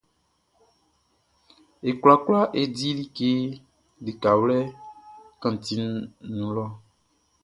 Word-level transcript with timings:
E 1.89 1.91
kwlakwla 2.01 2.41
e 2.61 2.63
di 2.75 2.89
like 2.97 3.31
likawlɛ 4.05 4.57
kantinʼn 5.41 5.93
nun 6.35 6.51
lɔ. 6.55 6.65